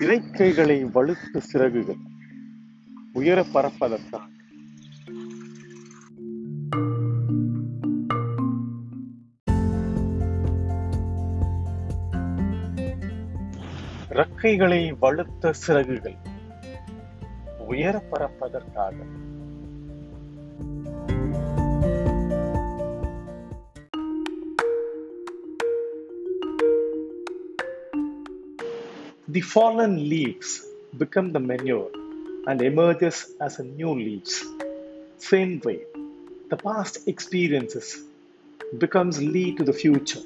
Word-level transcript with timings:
இறைக்கைகளை 0.00 0.84
வலுத்த 0.84 1.38
சிறகுகள். 1.38 1.96
உயர 3.12 3.44
பறப்பதற்காக. 3.54 4.20
இறக்கைகளை 14.10 14.96
வலுத்த 15.02 15.50
சிறகுகள். 15.50 16.16
உயர 17.68 18.04
பறப்பதற்காக. 18.10 18.94
The 29.30 29.42
fallen 29.42 30.08
leaves 30.08 30.64
become 30.96 31.32
the 31.32 31.38
manure 31.38 31.90
and 32.46 32.62
emerges 32.62 33.34
as 33.38 33.58
a 33.58 33.62
new 33.62 33.92
leaves. 33.94 34.42
Same 35.18 35.60
way, 35.62 35.80
the 36.48 36.56
past 36.56 37.06
experiences 37.06 38.04
becomes 38.78 39.22
lead 39.22 39.58
to 39.58 39.64
the 39.64 39.74
future 39.74 40.22